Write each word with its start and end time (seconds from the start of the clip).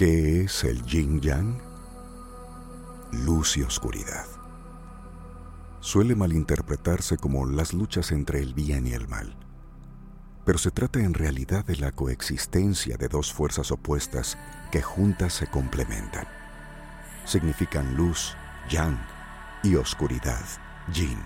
¿Qué 0.00 0.44
es 0.44 0.64
el 0.64 0.82
yin 0.86 1.20
yang? 1.20 1.58
Luz 3.12 3.58
y 3.58 3.62
oscuridad. 3.62 4.24
Suele 5.80 6.16
malinterpretarse 6.16 7.18
como 7.18 7.44
las 7.44 7.74
luchas 7.74 8.10
entre 8.10 8.40
el 8.40 8.54
bien 8.54 8.86
y 8.86 8.92
el 8.94 9.08
mal, 9.08 9.36
pero 10.46 10.56
se 10.56 10.70
trata 10.70 11.00
en 11.00 11.12
realidad 11.12 11.66
de 11.66 11.76
la 11.76 11.92
coexistencia 11.92 12.96
de 12.96 13.08
dos 13.08 13.30
fuerzas 13.30 13.70
opuestas 13.72 14.38
que 14.72 14.80
juntas 14.80 15.34
se 15.34 15.48
complementan. 15.48 16.26
Significan 17.26 17.94
luz, 17.94 18.34
yang, 18.70 18.98
y 19.62 19.74
oscuridad, 19.74 20.46
yin. 20.94 21.18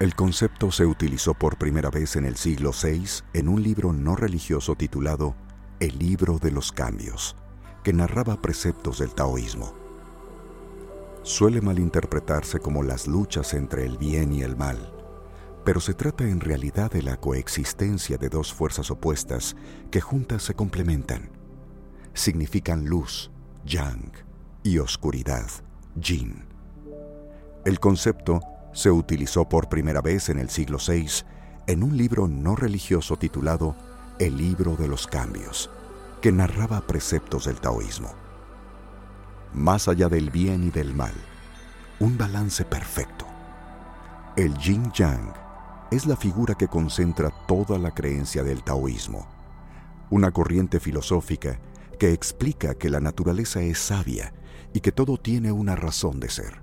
El 0.00 0.16
concepto 0.16 0.72
se 0.72 0.86
utilizó 0.86 1.34
por 1.34 1.56
primera 1.56 1.90
vez 1.90 2.16
en 2.16 2.24
el 2.24 2.34
siglo 2.34 2.72
VI 2.72 3.22
en 3.32 3.48
un 3.48 3.62
libro 3.62 3.92
no 3.92 4.16
religioso 4.16 4.74
titulado 4.74 5.36
El 5.78 6.00
libro 6.00 6.40
de 6.40 6.50
los 6.50 6.72
cambios, 6.72 7.36
que 7.82 7.92
narraba 7.92 8.40
preceptos 8.40 8.98
del 8.98 9.14
taoísmo. 9.14 9.74
Suele 11.22 11.60
malinterpretarse 11.60 12.60
como 12.60 12.82
las 12.82 13.06
luchas 13.06 13.54
entre 13.54 13.84
el 13.84 13.98
bien 13.98 14.32
y 14.32 14.42
el 14.42 14.56
mal, 14.56 14.92
pero 15.64 15.80
se 15.80 15.94
trata 15.94 16.24
en 16.24 16.40
realidad 16.40 16.90
de 16.90 17.02
la 17.02 17.18
coexistencia 17.18 18.16
de 18.16 18.28
dos 18.28 18.52
fuerzas 18.52 18.90
opuestas 18.90 19.56
que 19.90 20.00
juntas 20.00 20.42
se 20.42 20.54
complementan. 20.54 21.30
Significan 22.14 22.86
luz, 22.86 23.30
yang, 23.64 24.12
y 24.62 24.78
oscuridad, 24.78 25.48
yin. 25.94 26.44
El 27.64 27.78
concepto 27.78 28.40
se 28.72 28.90
utilizó 28.90 29.48
por 29.48 29.68
primera 29.68 30.00
vez 30.00 30.28
en 30.28 30.38
el 30.38 30.48
siglo 30.48 30.78
VI 30.78 31.24
en 31.66 31.82
un 31.82 31.96
libro 31.96 32.26
no 32.26 32.56
religioso 32.56 33.16
titulado 33.16 33.76
El 34.18 34.36
libro 34.36 34.76
de 34.76 34.88
los 34.88 35.06
cambios, 35.06 35.70
que 36.20 36.32
narraba 36.32 36.82
preceptos 36.82 37.46
del 37.46 37.60
taoísmo. 37.60 38.10
Más 39.54 39.88
allá 39.88 40.08
del 40.08 40.30
bien 40.30 40.64
y 40.64 40.70
del 40.70 40.94
mal, 40.94 41.14
un 41.98 42.18
balance 42.18 42.64
perfecto. 42.64 43.26
El 44.36 44.56
yin 44.58 44.92
yang 44.92 45.32
es 45.90 46.06
la 46.06 46.16
figura 46.16 46.54
que 46.54 46.68
concentra 46.68 47.30
toda 47.48 47.78
la 47.78 47.90
creencia 47.90 48.44
del 48.44 48.62
taoísmo, 48.62 49.26
una 50.10 50.30
corriente 50.30 50.78
filosófica 50.78 51.58
que 51.98 52.12
explica 52.12 52.74
que 52.74 52.90
la 52.90 53.00
naturaleza 53.00 53.60
es 53.60 53.78
sabia 53.78 54.32
y 54.72 54.80
que 54.80 54.92
todo 54.92 55.16
tiene 55.16 55.52
una 55.52 55.74
razón 55.74 56.20
de 56.20 56.30
ser. 56.30 56.60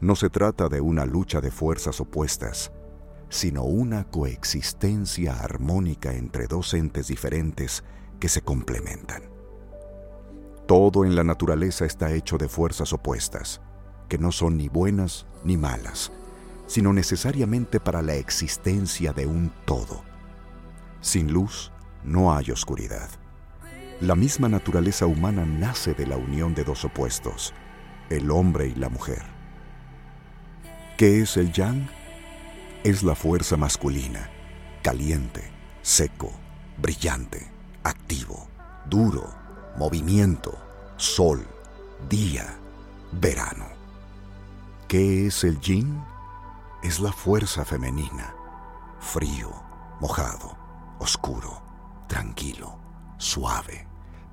No 0.00 0.16
se 0.16 0.30
trata 0.30 0.68
de 0.68 0.80
una 0.80 1.06
lucha 1.06 1.40
de 1.40 1.50
fuerzas 1.50 2.00
opuestas, 2.00 2.72
sino 3.28 3.62
una 3.62 4.04
coexistencia 4.04 5.38
armónica 5.40 6.14
entre 6.14 6.46
dos 6.48 6.74
entes 6.74 7.06
diferentes 7.06 7.84
que 8.22 8.28
se 8.28 8.42
complementan. 8.42 9.24
Todo 10.68 11.04
en 11.04 11.16
la 11.16 11.24
naturaleza 11.24 11.86
está 11.86 12.12
hecho 12.12 12.38
de 12.38 12.48
fuerzas 12.48 12.92
opuestas, 12.92 13.60
que 14.08 14.16
no 14.16 14.30
son 14.30 14.56
ni 14.58 14.68
buenas 14.68 15.26
ni 15.42 15.56
malas, 15.56 16.12
sino 16.68 16.92
necesariamente 16.92 17.80
para 17.80 18.00
la 18.00 18.14
existencia 18.14 19.12
de 19.12 19.26
un 19.26 19.50
todo. 19.64 20.04
Sin 21.00 21.32
luz 21.32 21.72
no 22.04 22.32
hay 22.32 22.52
oscuridad. 22.52 23.10
La 24.00 24.14
misma 24.14 24.48
naturaleza 24.48 25.06
humana 25.06 25.44
nace 25.44 25.92
de 25.92 26.06
la 26.06 26.16
unión 26.16 26.54
de 26.54 26.62
dos 26.62 26.84
opuestos, 26.84 27.52
el 28.08 28.30
hombre 28.30 28.68
y 28.68 28.76
la 28.76 28.88
mujer. 28.88 29.24
¿Qué 30.96 31.22
es 31.22 31.36
el 31.36 31.52
yang? 31.52 31.88
Es 32.84 33.02
la 33.02 33.16
fuerza 33.16 33.56
masculina, 33.56 34.30
caliente, 34.80 35.42
seco, 35.82 36.30
brillante 36.78 37.51
activo, 37.84 38.48
duro, 38.86 39.28
movimiento, 39.76 40.56
sol, 40.96 41.46
día, 42.08 42.56
verano. 43.12 43.66
¿Qué 44.88 45.26
es 45.26 45.44
el 45.44 45.60
yin? 45.60 46.02
Es 46.82 47.00
la 47.00 47.12
fuerza 47.12 47.64
femenina, 47.64 48.34
frío, 49.00 49.50
mojado, 50.00 50.56
oscuro, 50.98 51.62
tranquilo, 52.08 52.78
suave, 53.18 53.86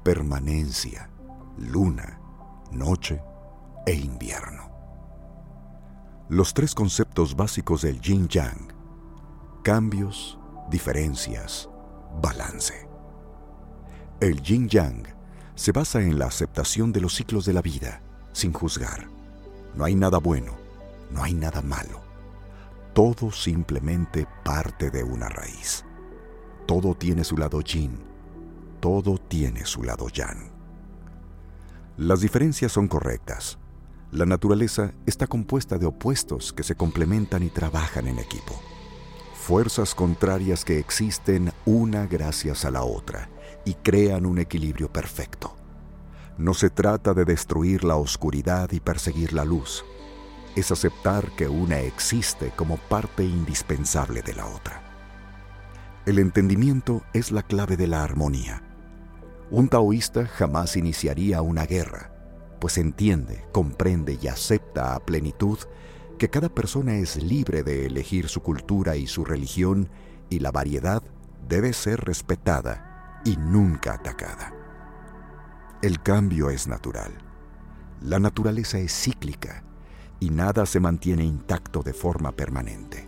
permanencia, 0.03 1.09
luna, 1.57 2.19
noche 2.71 3.21
e 3.85 3.93
invierno. 3.93 4.69
Los 6.29 6.53
tres 6.53 6.75
conceptos 6.75 7.35
básicos 7.35 7.81
del 7.81 7.99
yin 8.01 8.27
yang, 8.27 8.73
cambios, 9.63 10.37
diferencias, 10.69 11.69
balance. 12.21 12.87
El 14.21 14.41
yin 14.41 14.67
yang 14.67 15.07
se 15.55 15.71
basa 15.71 16.01
en 16.01 16.19
la 16.19 16.25
aceptación 16.25 16.91
de 16.91 16.99
los 16.99 17.15
ciclos 17.15 17.45
de 17.45 17.53
la 17.53 17.61
vida, 17.61 18.01
sin 18.33 18.51
juzgar. 18.51 19.07
No 19.75 19.85
hay 19.85 19.95
nada 19.95 20.17
bueno, 20.17 20.57
no 21.09 21.23
hay 21.23 21.33
nada 21.33 21.61
malo. 21.61 22.01
Todo 22.93 23.31
simplemente 23.31 24.27
parte 24.43 24.91
de 24.91 25.05
una 25.05 25.29
raíz. 25.29 25.85
Todo 26.67 26.95
tiene 26.95 27.23
su 27.23 27.37
lado 27.37 27.61
yin, 27.61 27.97
todo 28.81 29.17
tiene 29.17 29.63
su 29.63 29.83
lado 29.83 30.09
yang. 30.09 30.51
Las 31.95 32.19
diferencias 32.19 32.73
son 32.73 32.89
correctas. 32.89 33.57
La 34.11 34.25
naturaleza 34.25 34.91
está 35.05 35.27
compuesta 35.27 35.77
de 35.77 35.85
opuestos 35.85 36.51
que 36.51 36.63
se 36.63 36.75
complementan 36.75 37.41
y 37.41 37.49
trabajan 37.49 38.05
en 38.07 38.19
equipo. 38.19 38.59
Fuerzas 39.33 39.95
contrarias 39.95 40.65
que 40.65 40.77
existen 40.77 41.53
una 41.65 42.05
gracias 42.05 42.65
a 42.65 42.71
la 42.71 42.83
otra 42.83 43.29
y 43.69 43.75
crean 43.75 44.25
un 44.25 44.39
equilibrio 44.39 44.91
perfecto. 44.91 45.55
No 46.39 46.55
se 46.55 46.71
trata 46.71 47.13
de 47.13 47.23
destruir 47.23 47.83
la 47.83 47.97
oscuridad 47.97 48.71
y 48.71 48.79
perseguir 48.79 49.31
la 49.31 49.45
luz. 49.45 49.85
Es 50.55 50.71
aceptar 50.71 51.29
que 51.35 51.47
una 51.47 51.79
existe 51.81 52.51
como 52.55 52.77
parte 52.77 53.23
indispensable 53.23 54.23
de 54.23 54.33
la 54.33 54.47
otra. 54.47 54.81
El 56.07 56.17
entendimiento 56.17 57.03
es 57.13 57.31
la 57.31 57.43
clave 57.43 57.77
de 57.77 57.85
la 57.85 58.03
armonía. 58.03 58.63
Un 59.51 59.69
taoísta 59.69 60.25
jamás 60.25 60.75
iniciaría 60.75 61.43
una 61.43 61.67
guerra, 61.67 62.11
pues 62.59 62.79
entiende, 62.79 63.45
comprende 63.51 64.17
y 64.19 64.29
acepta 64.29 64.95
a 64.95 64.99
plenitud 64.99 65.59
que 66.17 66.31
cada 66.31 66.49
persona 66.49 66.95
es 66.95 67.21
libre 67.21 67.61
de 67.61 67.85
elegir 67.85 68.29
su 68.29 68.41
cultura 68.41 68.95
y 68.95 69.05
su 69.05 69.25
religión 69.25 69.89
y 70.31 70.39
la 70.39 70.49
variedad 70.49 71.03
debe 71.47 71.73
ser 71.73 72.01
respetada 72.01 72.88
y 73.25 73.37
nunca 73.37 73.93
atacada. 73.93 74.53
El 75.81 76.01
cambio 76.01 76.49
es 76.49 76.67
natural. 76.67 77.11
La 78.01 78.19
naturaleza 78.19 78.79
es 78.79 78.93
cíclica 78.93 79.63
y 80.19 80.29
nada 80.29 80.65
se 80.65 80.79
mantiene 80.79 81.23
intacto 81.23 81.81
de 81.81 81.93
forma 81.93 82.31
permanente. 82.31 83.07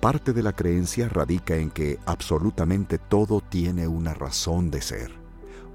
Parte 0.00 0.32
de 0.32 0.42
la 0.42 0.52
creencia 0.52 1.08
radica 1.08 1.56
en 1.56 1.70
que 1.70 1.98
absolutamente 2.06 2.98
todo 2.98 3.40
tiene 3.40 3.88
una 3.88 4.14
razón 4.14 4.70
de 4.70 4.82
ser, 4.82 5.12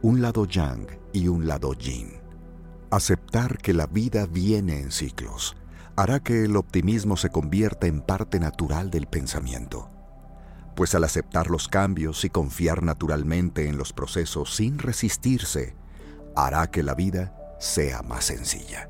un 0.02 0.22
lado 0.22 0.46
yang 0.46 0.88
y 1.14 1.28
un 1.28 1.48
lado 1.48 1.74
yin. 1.74 2.20
Aceptar 2.92 3.58
que 3.58 3.74
la 3.74 3.88
vida 3.88 4.26
viene 4.26 4.80
en 4.80 4.92
ciclos 4.92 5.56
hará 5.96 6.20
que 6.20 6.46
el 6.46 6.56
optimismo 6.56 7.18
se 7.18 7.30
convierta 7.30 7.88
en 7.88 8.02
parte 8.02 8.40
natural 8.40 8.90
del 8.90 9.08
pensamiento 9.08 9.90
pues 10.76 10.96
al 10.96 11.04
aceptar 11.04 11.50
los 11.50 11.68
cambios 11.68 12.24
y 12.26 12.30
confiar 12.30 12.84
naturalmente 12.84 13.68
en 13.68 13.78
los 13.78 13.94
procesos 13.94 14.56
sin 14.56 14.80
resistirse, 14.80 15.76
hará 16.36 16.72
que 16.72 16.84
la 16.84 16.96
vida 16.96 17.36
sea 17.60 18.02
más 18.02 18.26
sencilla. 18.26 18.90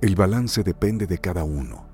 El 0.00 0.14
balance 0.14 0.62
depende 0.62 1.06
de 1.06 1.18
cada 1.18 1.44
uno. 1.44 1.86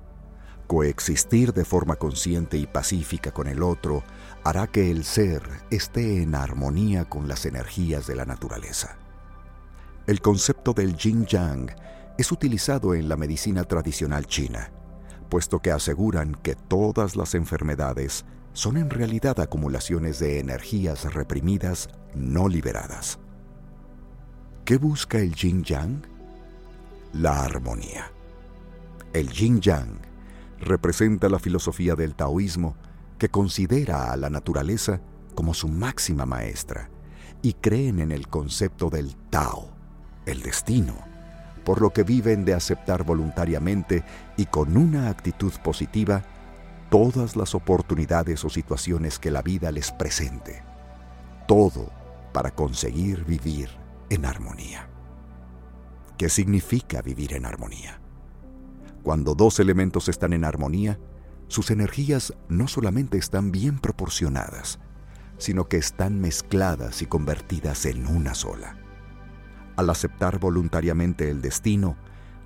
Coexistir 0.67 1.53
de 1.53 1.65
forma 1.65 1.95
consciente 1.95 2.57
y 2.57 2.65
pacífica 2.65 3.31
con 3.31 3.47
el 3.47 3.61
otro 3.61 4.03
hará 4.43 4.67
que 4.67 4.89
el 4.89 5.03
ser 5.03 5.43
esté 5.69 6.21
en 6.23 6.35
armonía 6.35 7.05
con 7.05 7.27
las 7.27 7.45
energías 7.45 8.07
de 8.07 8.15
la 8.15 8.25
naturaleza. 8.25 8.97
El 10.07 10.21
concepto 10.21 10.73
del 10.73 10.95
yin 10.97 11.25
yang 11.25 11.71
es 12.17 12.31
utilizado 12.31 12.95
en 12.95 13.09
la 13.09 13.17
medicina 13.17 13.63
tradicional 13.63 14.25
china, 14.27 14.71
puesto 15.29 15.59
que 15.59 15.71
aseguran 15.71 16.35
que 16.35 16.55
todas 16.55 17.15
las 17.15 17.35
enfermedades 17.35 18.25
son 18.55 18.77
en 18.77 18.89
realidad 18.89 19.41
acumulaciones 19.41 20.17
de 20.19 20.39
energías 20.39 21.13
reprimidas 21.13 21.89
no 22.15 22.47
liberadas. 22.47 23.19
¿Qué 24.63 24.77
busca 24.77 25.19
el 25.19 25.35
yin 25.35 25.63
yang? 25.63 26.01
La 27.11 27.43
armonía. 27.43 28.09
El 29.11 29.29
yin 29.29 29.59
yang 29.59 29.99
representa 30.61 31.27
la 31.27 31.37
filosofía 31.37 31.95
del 31.95 32.15
taoísmo 32.15 32.77
que 33.19 33.27
considera 33.27 34.13
a 34.13 34.17
la 34.17 34.29
naturaleza 34.29 35.01
como 35.35 35.53
su 35.53 35.67
máxima 35.67 36.25
maestra 36.25 36.89
y 37.41 37.53
creen 37.53 37.99
en 37.99 38.13
el 38.13 38.29
concepto 38.29 38.89
del 38.89 39.17
Tao, 39.29 39.69
el 40.25 40.41
destino, 40.41 40.95
por 41.65 41.81
lo 41.81 41.91
que 41.91 42.03
viven 42.03 42.45
de 42.45 42.53
aceptar 42.53 43.03
voluntariamente 43.03 44.05
y 44.37 44.45
con 44.45 44.77
una 44.77 45.09
actitud 45.09 45.51
positiva 45.61 46.23
todas 46.89 47.35
las 47.35 47.55
oportunidades 47.55 48.43
o 48.45 48.49
situaciones 48.49 49.19
que 49.19 49.31
la 49.31 49.41
vida 49.41 49.71
les 49.71 49.91
presente. 49.91 50.63
Todo 51.47 51.91
para 52.33 52.51
conseguir 52.51 53.23
vivir 53.25 53.69
en 54.09 54.25
armonía. 54.25 54.89
¿Qué 56.17 56.29
significa 56.29 57.01
vivir 57.01 57.33
en 57.33 57.45
armonía? 57.45 57.99
Cuando 59.03 59.35
dos 59.35 59.59
elementos 59.59 60.09
están 60.09 60.33
en 60.33 60.45
armonía, 60.45 60.99
sus 61.47 61.69
energías 61.71 62.33
no 62.49 62.67
solamente 62.67 63.17
están 63.17 63.51
bien 63.51 63.79
proporcionadas, 63.79 64.79
sino 65.37 65.67
que 65.67 65.77
están 65.77 66.19
mezcladas 66.19 67.01
y 67.01 67.05
convertidas 67.05 67.85
en 67.85 68.07
una 68.07 68.33
sola. 68.33 68.77
Al 69.75 69.89
aceptar 69.89 70.39
voluntariamente 70.39 71.29
el 71.29 71.41
destino, 71.41 71.97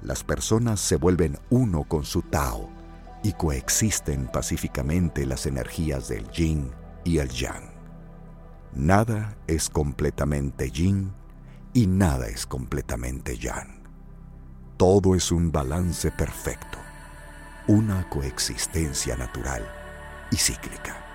las 0.02 0.24
personas 0.24 0.80
se 0.80 0.96
vuelven 0.96 1.38
uno 1.50 1.84
con 1.84 2.04
su 2.04 2.24
Tao 2.24 2.79
y 3.24 3.34
coexisten 3.34 4.28
pacíficamente 4.28 5.26
las 5.26 5.46
energías 5.46 6.08
del 6.08 6.30
yin 6.32 6.72
y 7.04 7.18
el 7.18 7.30
yang. 7.30 7.70
Nada 8.74 9.36
es 9.48 9.70
completamente 9.70 10.72
yin 10.72 11.14
y 11.74 11.88
nada 11.88 12.28
es 12.28 12.46
completamente 12.46 13.38
yang. 13.38 13.84
Todo 14.78 15.16
es 15.16 15.32
un 15.32 15.52
balance 15.52 16.12
perfecto, 16.12 16.78
una 17.68 18.08
coexistencia 18.10 19.18
natural 19.18 19.68
y 20.32 20.38
cíclica. 20.38 21.09